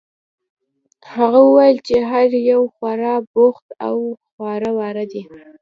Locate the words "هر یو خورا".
2.09-3.15